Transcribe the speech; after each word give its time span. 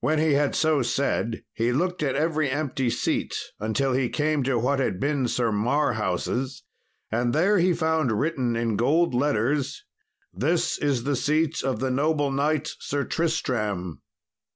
When 0.00 0.18
he 0.18 0.32
had 0.32 0.56
so 0.56 0.82
said 0.82 1.44
he 1.52 1.70
looked 1.70 2.02
at 2.02 2.16
every 2.16 2.50
empty 2.50 2.90
seat 2.90 3.36
until 3.60 3.92
he 3.92 4.08
came 4.08 4.42
to 4.42 4.58
what 4.58 4.80
had 4.80 4.98
been 4.98 5.28
Sir 5.28 5.52
Marhaus', 5.52 6.62
and 7.12 7.32
there 7.32 7.60
he 7.60 7.72
found 7.72 8.10
written 8.10 8.56
in 8.56 8.74
gold 8.74 9.14
letters, 9.14 9.84
"This 10.34 10.78
is 10.78 11.04
the 11.04 11.14
seat 11.14 11.62
of 11.62 11.78
the 11.78 11.92
noble 11.92 12.32
knight, 12.32 12.68
Sir 12.80 13.04
Tristram." 13.04 14.02